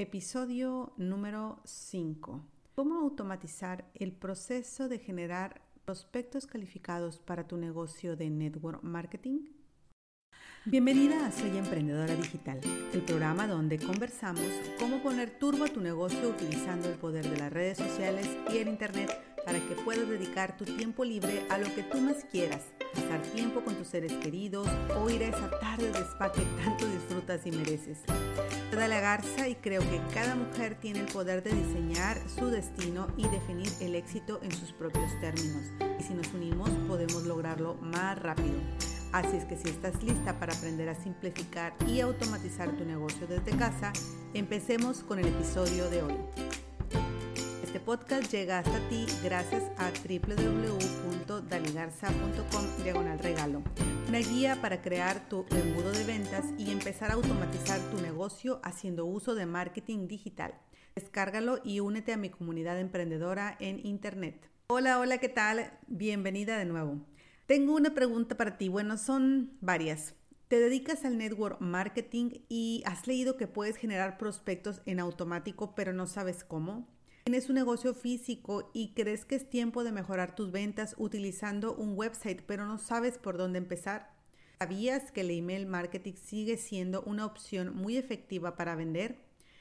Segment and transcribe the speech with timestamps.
[0.00, 2.42] Episodio número 5.
[2.74, 9.50] ¿Cómo automatizar el proceso de generar prospectos calificados para tu negocio de network marketing?
[10.64, 12.60] Bienvenida a Soy Emprendedora Digital,
[12.94, 14.46] el programa donde conversamos
[14.78, 18.68] cómo poner turbo a tu negocio utilizando el poder de las redes sociales y el
[18.68, 19.10] Internet
[19.44, 22.62] para que puedas dedicar tu tiempo libre a lo que tú más quieras,
[22.94, 26.86] pasar tiempo con tus seres queridos o ir a esa tarde de spa que tanto
[26.86, 27.98] disfrutas y mereces.
[28.70, 33.08] Soy la Garza y creo que cada mujer tiene el poder de diseñar su destino
[33.16, 35.64] y definir el éxito en sus propios términos.
[35.98, 38.58] Y si nos unimos podemos lograrlo más rápido.
[39.12, 43.56] Así es que si estás lista para aprender a simplificar y automatizar tu negocio desde
[43.56, 43.92] casa,
[44.34, 46.69] empecemos con el episodio de hoy.
[47.70, 53.62] Este podcast llega hasta ti gracias a www.daligarza.com diagonal regalo
[54.08, 59.06] una guía para crear tu embudo de ventas y empezar a automatizar tu negocio haciendo
[59.06, 60.52] uso de marketing digital.
[60.96, 64.50] Descárgalo y únete a mi comunidad emprendedora en Internet.
[64.66, 65.70] Hola, hola, ¿qué tal?
[65.86, 67.06] Bienvenida de nuevo.
[67.46, 68.68] Tengo una pregunta para ti.
[68.68, 70.16] Bueno, son varias.
[70.48, 75.92] Te dedicas al network marketing y has leído que puedes generar prospectos en automático, pero
[75.92, 76.88] no sabes cómo.
[77.24, 81.96] Tienes un negocio físico y crees que es tiempo de mejorar tus ventas utilizando un
[81.96, 84.10] website, pero no sabes por dónde empezar.
[84.58, 89.18] ¿Sabías que el email marketing sigue siendo una opción muy efectiva para vender?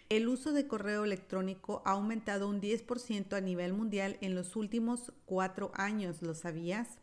[0.07, 5.11] El uso de correo electrónico ha aumentado un 10% a nivel mundial en los últimos
[5.25, 6.97] cuatro años, ¿lo sabías?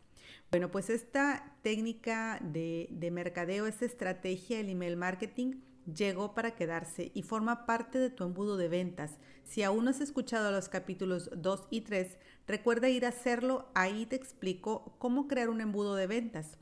[0.49, 5.61] Bueno, pues esta técnica de, de mercadeo, esta estrategia del email marketing,
[5.93, 9.17] llegó para quedarse y forma parte de tu embudo de ventas.
[9.43, 14.05] Si aún no has escuchado los capítulos 2 y 3, recuerda ir a hacerlo, ahí
[14.05, 16.57] te explico cómo crear un embudo de ventas.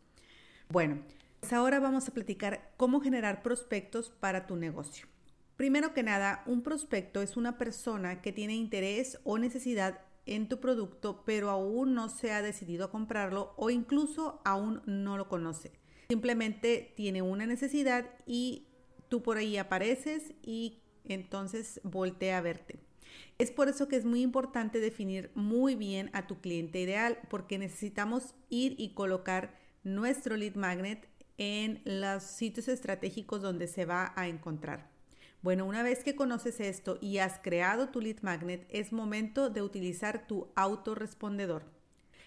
[0.70, 1.02] Bueno,
[1.40, 5.08] pues ahora vamos a platicar cómo generar prospectos para tu negocio.
[5.58, 10.60] Primero que nada, un prospecto es una persona que tiene interés o necesidad en tu
[10.60, 15.72] producto, pero aún no se ha decidido a comprarlo o incluso aún no lo conoce.
[16.10, 18.68] Simplemente tiene una necesidad y
[19.10, 22.80] tú por ahí apareces y entonces voltea a verte.
[23.38, 27.58] Es por eso que es muy importante definir muy bien a tu cliente ideal porque
[27.58, 31.08] necesitamos ir y colocar nuestro lead magnet
[31.38, 34.90] en los sitios estratégicos donde se va a encontrar.
[35.42, 39.62] Bueno, una vez que conoces esto y has creado tu lead magnet, es momento de
[39.62, 41.75] utilizar tu autorrespondedor.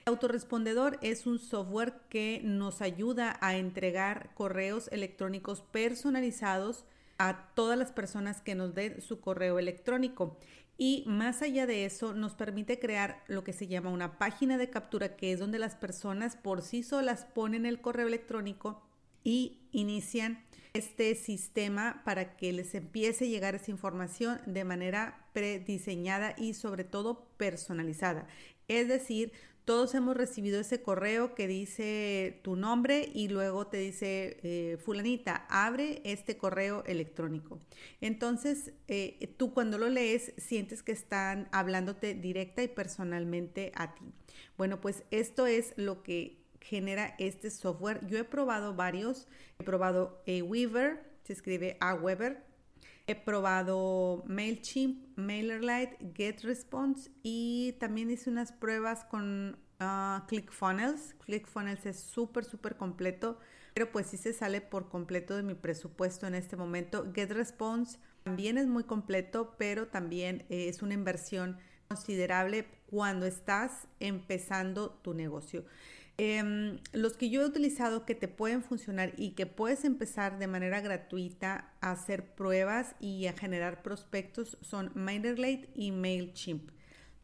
[0.08, 6.86] Autorrespondedor es un software que nos ayuda a entregar correos electrónicos personalizados
[7.18, 10.38] a todas las personas que nos den su correo electrónico.
[10.78, 14.70] Y más allá de eso, nos permite crear lo que se llama una página de
[14.70, 18.82] captura, que es donde las personas por sí solas ponen el correo electrónico
[19.24, 20.42] y inician
[20.72, 26.84] este sistema para que les empiece a llegar esa información de manera prediseñada y sobre
[26.84, 28.26] todo personalizada.
[28.68, 29.32] Es decir,
[29.68, 35.44] todos hemos recibido ese correo que dice tu nombre y luego te dice, eh, fulanita,
[35.50, 37.60] abre este correo electrónico.
[38.00, 44.06] Entonces, eh, tú cuando lo lees sientes que están hablándote directa y personalmente a ti.
[44.56, 48.06] Bueno, pues esto es lo que genera este software.
[48.06, 49.28] Yo he probado varios.
[49.58, 52.47] He probado Aweaver, se escribe Aweber.
[53.08, 61.14] He probado MailChimp, MailerLite, GetResponse y también hice unas pruebas con uh, ClickFunnels.
[61.24, 63.38] ClickFunnels es súper, súper completo,
[63.72, 67.10] pero pues sí se sale por completo de mi presupuesto en este momento.
[67.14, 71.56] GetResponse también es muy completo, pero también es una inversión
[71.88, 75.64] considerable cuando estás empezando tu negocio.
[76.20, 80.48] Em, los que yo he utilizado que te pueden funcionar y que puedes empezar de
[80.48, 86.72] manera gratuita a hacer pruebas y a generar prospectos son MailerLite y MailChimp.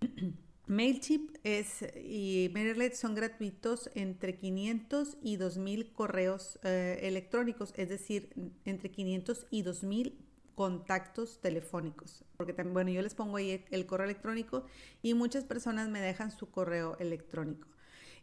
[0.69, 8.31] MailChimp es, y MailerLite son gratuitos entre 500 y 2000 correos eh, electrónicos, es decir,
[8.65, 12.25] entre 500 y 2000 contactos telefónicos.
[12.37, 14.67] Porque también, bueno, yo les pongo ahí el correo electrónico
[15.03, 17.74] y muchas personas me dejan su correo electrónico.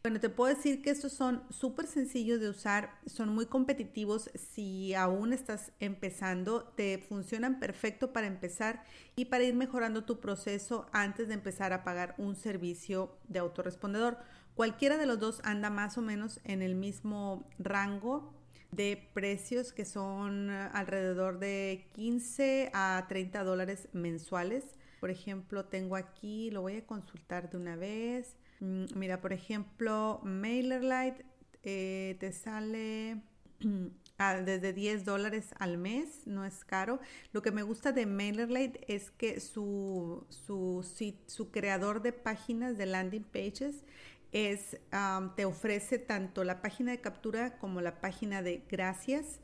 [0.03, 4.95] Bueno, te puedo decir que estos son súper sencillos de usar, son muy competitivos si
[4.95, 8.83] aún estás empezando, te funcionan perfecto para empezar
[9.15, 14.17] y para ir mejorando tu proceso antes de empezar a pagar un servicio de autorrespondedor.
[14.55, 18.33] Cualquiera de los dos anda más o menos en el mismo rango
[18.71, 24.63] de precios que son alrededor de 15 a 30 dólares mensuales.
[24.99, 28.35] Por ejemplo, tengo aquí, lo voy a consultar de una vez.
[28.61, 31.25] Mm, mira, por ejemplo, MailerLite
[31.63, 33.21] eh, te sale
[34.45, 36.99] desde 10 dólares al mes, no es caro.
[37.33, 40.85] Lo que me gusta de MailerLite es que su, su,
[41.27, 43.83] su creador de páginas de landing pages
[44.31, 44.77] es,
[45.35, 49.39] te ofrece tanto la página de captura como la página de gracias.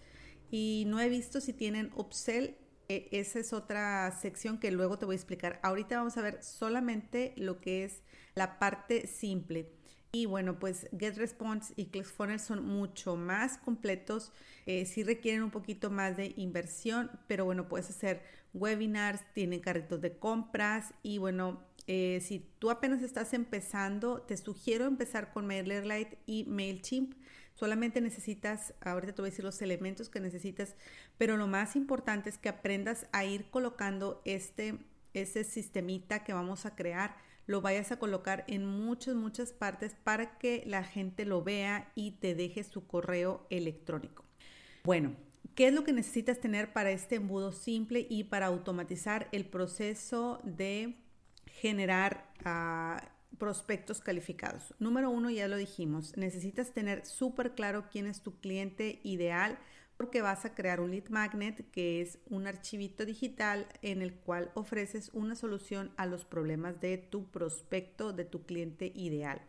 [0.52, 2.56] Y no he visto si tienen upsell.
[2.90, 5.60] E, esa es otra sección que luego te voy a explicar.
[5.64, 8.02] Ahorita vamos a ver solamente lo que es
[8.36, 9.72] la parte simple.
[10.12, 14.32] Y bueno, pues GetResponse y ClickFunnels son mucho más completos.
[14.66, 18.24] Eh, sí requieren un poquito más de inversión, pero bueno, puedes hacer
[18.54, 24.86] webinars, tienen carritos de compras y bueno, eh, si tú apenas estás empezando, te sugiero
[24.86, 27.14] empezar con MailerLite y MailChimp.
[27.58, 30.76] Solamente necesitas, ahorita te voy a decir los elementos que necesitas,
[31.18, 34.78] pero lo más importante es que aprendas a ir colocando este,
[35.16, 37.18] ese sistemita que vamos a crear,
[37.48, 42.12] lo vayas a colocar en muchas, muchas partes para que la gente lo vea y
[42.12, 44.24] te deje su correo electrónico.
[44.84, 45.16] Bueno,
[45.56, 50.42] ¿qué es lo que necesitas tener para este embudo simple y para automatizar el proceso
[50.44, 50.94] de
[51.48, 53.02] generar ah,
[53.38, 54.74] prospectos calificados.
[54.80, 59.58] Número uno, ya lo dijimos, necesitas tener súper claro quién es tu cliente ideal
[59.98, 64.52] porque vas a crear un lead magnet que es un archivito digital en el cual
[64.54, 69.42] ofreces una solución a los problemas de tu prospecto, de tu cliente ideal.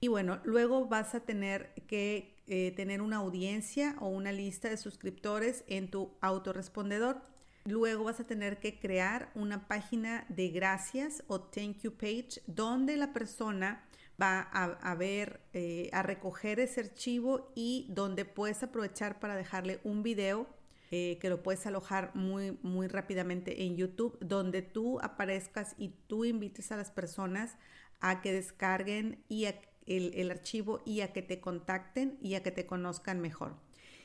[0.00, 4.76] Y bueno, luego vas a tener que eh, tener una audiencia o una lista de
[4.76, 7.22] suscriptores en tu autorrespondedor
[7.64, 12.96] Luego vas a tener que crear una página de gracias o thank you page donde
[12.96, 13.84] la persona
[14.20, 20.02] va a, ver, eh, a recoger ese archivo y donde puedes aprovechar para dejarle un
[20.02, 20.48] video
[20.90, 26.24] eh, que lo puedes alojar muy, muy rápidamente en YouTube, donde tú aparezcas y tú
[26.24, 27.56] invites a las personas
[28.00, 29.46] a que descarguen y
[29.86, 33.56] el archivo y a que te contacten y a que te conozcan mejor.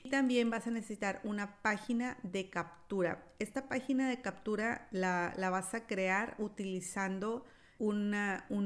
[0.09, 3.25] También vas a necesitar una página de captura.
[3.39, 7.45] Esta página de captura la, vas a crear utilizando
[7.79, 8.13] un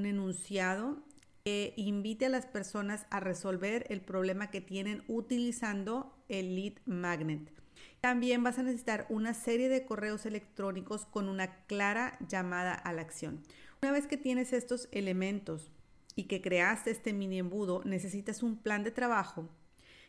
[0.05, 1.03] enunciado
[1.43, 7.51] que invite a las personas a resolver el problema que tienen utilizando el lead magnet.
[7.99, 13.01] También vas a necesitar una serie de correos electrónicos con una clara llamada a la
[13.01, 13.43] acción.
[13.81, 15.71] Una vez que tienes estos elementos
[16.15, 19.49] y que creaste este mini embudo, necesitas un plan de trabajo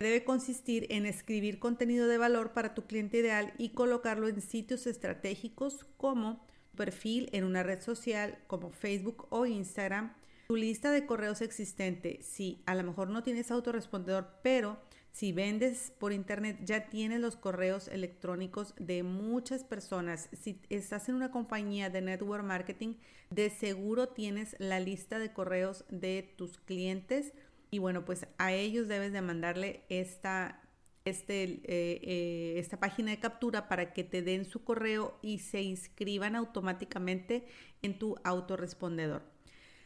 [0.03, 4.87] debe consistir en escribir contenido de valor para tu cliente ideal y colocarlo en sitios
[4.87, 10.13] estratégicos como tu perfil en una red social como Facebook o Instagram,
[10.49, 14.79] tu lista de correos existente, si a lo mejor no tienes autorrespondedor, pero
[15.13, 20.31] si vendes por internet ya tienes los correos electrónicos de muchas personas.
[20.33, 22.95] Si estás en una compañía de network marketing,
[23.31, 27.35] de seguro tienes la lista de correos de tus clientes
[27.73, 30.61] y bueno, pues a ellos debes de mandarle esta,
[31.07, 31.63] este, eh,
[32.03, 37.47] eh, esta página de captura para que te den su correo y se inscriban automáticamente
[37.81, 39.23] en tu autorrespondedor.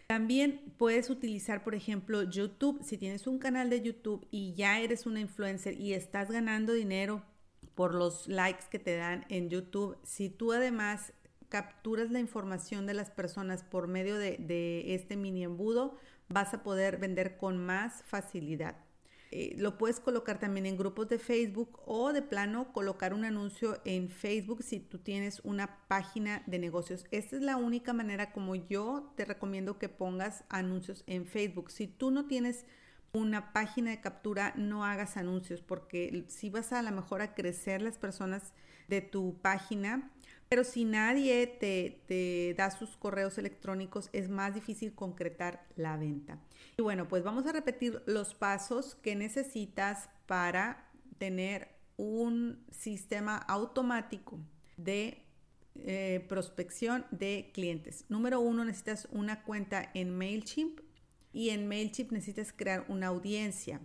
[0.08, 2.82] También puedes utilizar, por ejemplo, YouTube.
[2.82, 7.22] Si tienes un canal de YouTube y ya eres una influencer y estás ganando dinero
[7.76, 11.12] por los likes que te dan en YouTube, si tú además
[11.48, 15.96] capturas la información de las personas por medio de, este mini embudo,
[16.28, 18.76] vas a poder vender con más facilidad.
[19.32, 23.80] Eh, lo puedes colocar también en grupos de Facebook o de plano colocar un anuncio
[23.84, 27.04] en Facebook si tú tienes una página de negocios.
[27.10, 31.70] Esta es la única manera como yo te recomiendo que pongas anuncios en Facebook.
[31.70, 32.66] Si tú no tienes
[33.12, 37.34] una página de captura, no hagas anuncios porque si vas a, a lo mejor a
[37.34, 38.52] crecer las personas
[38.88, 40.12] de tu página,
[40.48, 46.38] pero si nadie te, da sus correos electrónicos, es más difícil concretar la venta.
[46.76, 50.88] Y bueno, pues vamos a repetir los pasos que necesitas para
[51.18, 54.38] tener un sistema automático
[54.76, 55.22] de
[55.74, 58.04] eh, prospección de clientes.
[58.08, 60.80] Número uno, necesitas una cuenta en MailChimp
[61.32, 63.80] y en MailChimp necesitas crear una audiencia.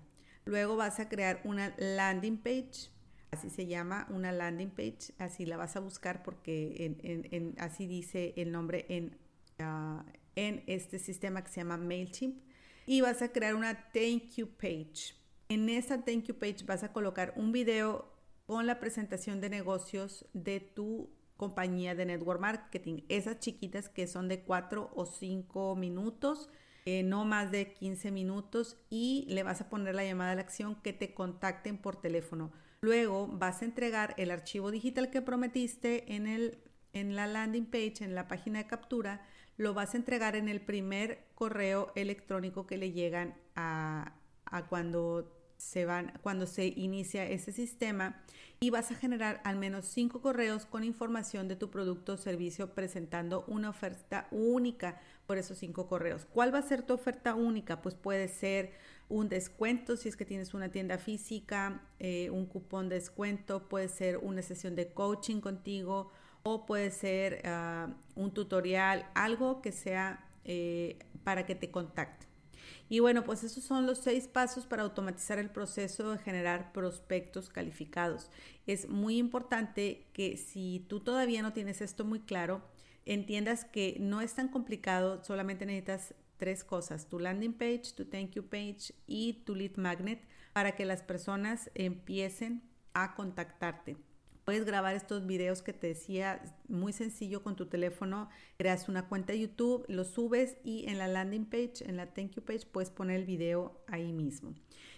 [0.46, 2.90] Luego vas a crear una landing page
[3.32, 8.34] así se llama, una landing page, así la vas a buscar porque en, así dice
[8.36, 9.18] el nombre en,
[9.60, 12.44] ah, en este sistema que se llama MailChimp.
[12.86, 15.16] Y vas a crear una thank you page.
[15.50, 18.12] En esa thank you page vas a colocar un video
[18.48, 23.02] con la presentación de negocios de tu compañía de network marketing.
[23.08, 26.50] Esas chiquitas que son de 4 o 5 minutos,
[26.86, 30.42] eh, no más de 15 minutos y le vas a poner la llamada a la
[30.42, 32.52] acción que te contacten por teléfono.
[32.82, 36.58] Luego vas a entregar el archivo digital que prometiste en, el,
[36.94, 39.22] en la landing page, en la página de captura,
[39.58, 44.14] lo vas a entregar en el primer correo electrónico que le llegan a,
[44.70, 48.20] cuando se van, cuando se inicia ese sistema
[48.60, 52.74] y vas a generar al menos cinco correos con información de tu producto o servicio
[52.74, 56.26] presentando una oferta única por esos cinco correos.
[56.26, 57.82] ¿Cuál va a ser tu oferta única?
[57.82, 58.72] Pues puede ser
[59.08, 63.88] un descuento si es que tienes una tienda física, eh, un cupón de descuento, puede
[63.88, 66.12] ser una sesión de coaching contigo
[66.44, 72.31] o puede ser ah, un tutorial, algo que sea eh, para que te contacte.
[72.90, 77.50] Y bueno, pues esos son los seis pasos para automatizar el proceso de generar prospectos
[77.50, 78.30] calificados.
[78.68, 82.62] Es muy importante que si tú todavía no tienes esto muy claro,
[83.06, 88.32] entiendas que no es tan complicado, solamente necesitas tres cosas, tu landing page, tu thank
[88.32, 90.22] you page y tu lead magnet
[90.54, 92.64] para que las personas empiecen
[92.94, 93.98] a contactarte.
[94.52, 98.28] Puedes grabar estos videos que te decía muy sencillo con tu teléfono,
[98.58, 102.32] creas una cuenta de YouTube, lo subes y en la landing page, en la thank
[102.32, 104.54] you page, puedes poner el video ahí mismo.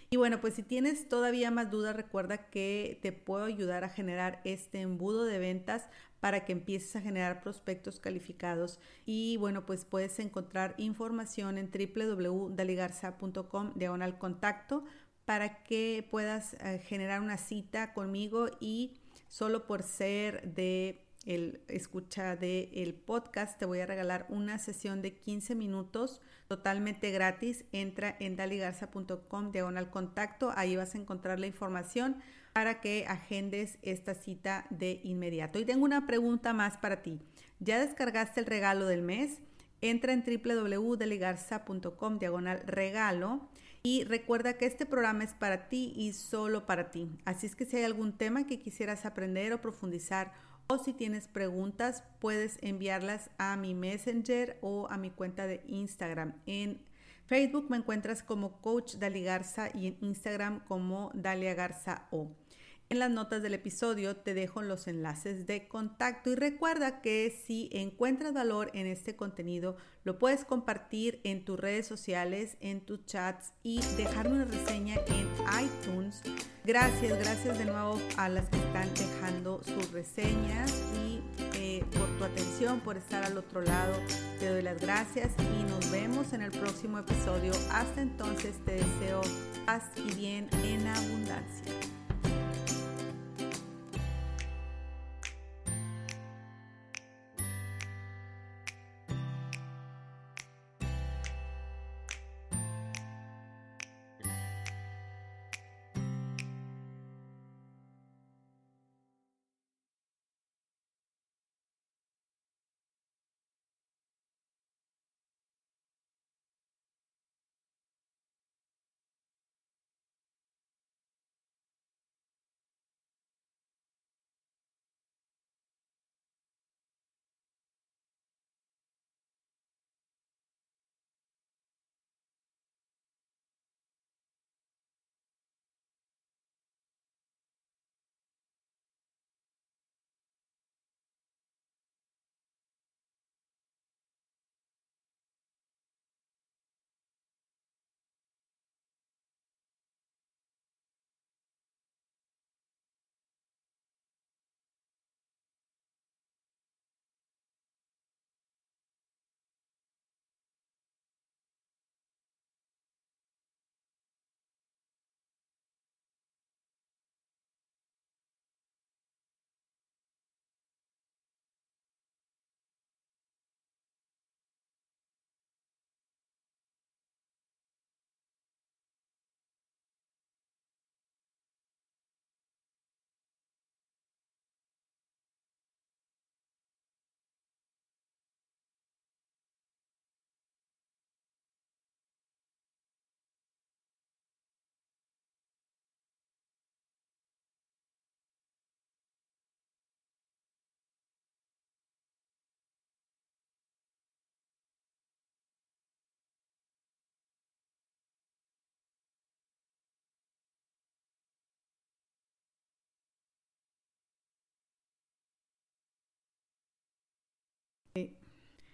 [0.10, 4.42] Y bueno, pues si tienes todavía más dudas, recuerda que te puedo ayudar a generar
[4.44, 5.88] este embudo de ventas
[6.20, 8.80] para que empieces a generar prospectos calificados.
[9.06, 14.84] Y bueno, pues puedes encontrar información en www.daligarza.com diagonal contacto
[15.26, 18.96] para que puedas eh, generar una cita conmigo y
[19.34, 25.02] solo por ser de el escucha de el podcast te voy a regalar una sesión
[25.02, 27.66] de 15 minutos totalmente gratis.
[27.72, 30.52] Entra en daligarza.com diagonal contacto.
[30.56, 32.18] Ahí vas a encontrar la información
[32.54, 35.58] para que agendes esta cita de inmediato.
[35.58, 37.20] Y tengo una pregunta más para ti.
[37.60, 39.40] Ya descargaste el regalo del mes
[39.82, 43.50] entra en www.deligarza.com diagonal regalo
[43.86, 47.12] y recuerda que este programa es para ti y solo para ti.
[47.26, 50.32] Así es que si hay algún tema que quisieras aprender o profundizar
[50.68, 56.34] o si tienes preguntas, puedes enviarlas a mi Messenger o a mi cuenta de Instagram.
[56.46, 56.82] En
[57.26, 62.32] Facebook me encuentras como Coach Dali Garza y en Instagram como Dalia Garza O.
[62.94, 67.68] En las notas del episodio te dejo los enlaces de contacto y recuerda que si
[67.72, 73.54] encuentras valor en este contenido, lo puedes compartir en tus redes sociales, en tus chats
[73.64, 75.28] y dejarme una reseña en
[75.66, 76.22] iTunes.
[76.66, 80.72] Gracias, gracias de nuevo a las que están dejando sus reseñas
[81.04, 81.20] y
[81.56, 83.96] eh, por tu atención, por estar al otro lado.
[84.40, 87.54] Te doy las gracias y nos vemos en el próximo episodio.
[87.72, 89.22] Hasta entonces te deseo
[89.66, 91.63] paz y bien en abundancia.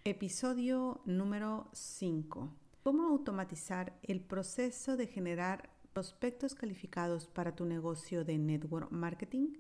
[0.06, 2.50] Episodio número 5.
[2.84, 9.56] ¿Cómo automatizar el proceso de generar prospectos calificados para tu negocio de network marketing?